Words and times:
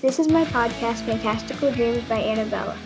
This 0.00 0.20
is 0.20 0.28
my 0.28 0.44
podcast, 0.44 1.04
Fantastical 1.06 1.72
Dreams 1.72 2.04
by 2.04 2.20
Annabella. 2.20 2.78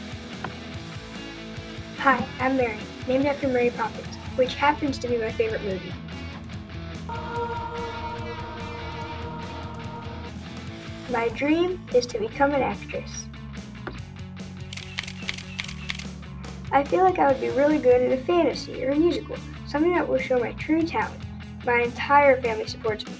Hi, 1.98 2.26
I'm 2.40 2.56
Mary, 2.56 2.78
named 3.06 3.26
after 3.26 3.48
Mary 3.48 3.68
Poppins, 3.68 4.16
which 4.36 4.54
happens 4.54 4.96
to 4.96 5.08
be 5.08 5.18
my 5.18 5.30
favorite 5.30 5.62
movie. 5.62 5.92
My 11.10 11.28
dream 11.36 11.86
is 11.94 12.06
to 12.06 12.18
become 12.18 12.54
an 12.54 12.62
actress. 12.62 13.26
I 16.72 16.82
feel 16.84 17.04
like 17.04 17.18
I 17.18 17.30
would 17.30 17.42
be 17.42 17.50
really 17.50 17.76
good 17.76 18.10
at 18.10 18.18
a 18.18 18.24
fantasy 18.24 18.82
or 18.86 18.92
a 18.92 18.96
musical, 18.96 19.36
something 19.66 19.92
that 19.92 20.08
will 20.08 20.16
show 20.16 20.38
my 20.38 20.52
true 20.52 20.80
talent. 20.80 21.20
My 21.66 21.82
entire 21.82 22.40
family 22.40 22.66
supports 22.66 23.06
me. 23.06 23.12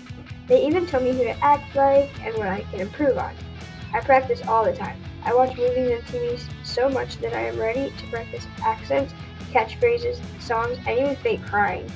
They 0.48 0.66
even 0.66 0.86
tell 0.86 1.02
me 1.02 1.12
who 1.12 1.24
to 1.24 1.44
act 1.44 1.76
like 1.76 2.08
and 2.24 2.34
what 2.38 2.48
I 2.48 2.62
can 2.70 2.80
improve 2.80 3.18
on. 3.18 3.34
I 3.94 4.00
practice 4.00 4.40
all 4.46 4.64
the 4.64 4.72
time. 4.72 4.98
I 5.24 5.34
watch 5.34 5.56
movies 5.56 5.90
and 5.90 6.02
TVs 6.04 6.48
so 6.64 6.88
much 6.88 7.18
that 7.18 7.34
I 7.34 7.42
am 7.42 7.58
ready 7.58 7.92
to 7.96 8.06
practice 8.08 8.46
accents, 8.64 9.12
catchphrases, 9.52 10.20
songs, 10.40 10.78
and 10.86 10.98
even 10.98 11.16
fake 11.16 11.42
crying. 11.42 11.90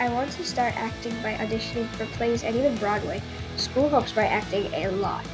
I 0.00 0.08
want 0.10 0.32
to 0.32 0.44
start 0.44 0.76
acting 0.76 1.14
by 1.22 1.34
auditioning 1.34 1.88
for 1.90 2.04
plays 2.16 2.44
and 2.44 2.54
even 2.54 2.76
Broadway. 2.76 3.22
School 3.56 3.88
helps 3.88 4.12
by 4.12 4.26
acting 4.26 4.72
a 4.74 4.88
lot. 4.88 5.24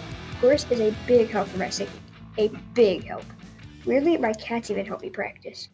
Chorus 0.41 0.65
is 0.71 0.80
a 0.80 0.95
big 1.07 1.29
help 1.30 1.48
for 1.48 1.59
my 1.59 1.71
singing. 1.71 1.93
A 2.38 2.48
big 2.74 3.05
help. 3.05 3.24
Weirdly, 3.84 4.16
my 4.16 4.32
cats 4.34 4.71
even 4.71 4.87
help 4.87 5.02
me 5.02 5.10
practice. 5.10 5.71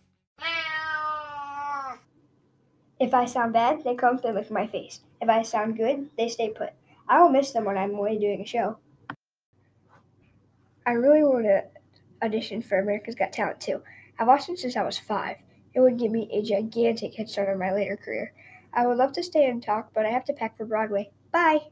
If 2.99 3.13
I 3.13 3.27
sound 3.27 3.53
bad, 3.53 3.85
they 3.85 3.95
come 3.95 4.19
and 4.25 4.35
lick 4.35 4.51
my 4.51 4.67
face. 4.67 5.01
If 5.21 5.29
I 5.29 5.43
sound 5.43 5.77
good, 5.77 6.09
they 6.17 6.29
stay 6.29 6.51
put. 6.51 6.71
I 7.09 7.21
will 7.21 7.29
miss 7.29 7.53
them 7.53 7.65
when 7.65 7.77
I'm 7.77 7.95
away 7.95 8.19
doing 8.19 8.41
a 8.41 8.47
show. 8.47 8.79
I 10.87 10.93
really 10.93 11.23
want 11.23 11.45
to 11.45 11.65
audition 12.23 12.63
for 12.63 12.79
America's 12.79 13.15
Got 13.15 13.33
Talent 13.33 13.61
too. 13.61 13.83
I've 14.19 14.29
watched 14.29 14.49
it 14.49 14.59
since 14.59 14.77
I 14.77 14.83
was 14.83 14.99
five. 14.99 15.39
It 15.75 15.81
would 15.81 15.99
give 15.99 16.11
me 16.11 16.29
a 16.33 16.43
gigantic 16.43 17.15
head 17.15 17.29
start 17.29 17.51
on 17.51 17.59
my 17.59 17.73
later 17.73 17.97
career. 17.97 18.33
I 18.73 18.87
would 18.87 18.97
love 18.97 19.13
to 19.13 19.23
stay 19.23 19.45
and 19.47 19.63
talk, 19.63 19.91
but 19.93 20.07
I 20.07 20.11
have 20.11 20.25
to 20.25 20.33
pack 20.33 20.57
for 20.57 20.65
Broadway. 20.65 21.11
Bye! 21.31 21.67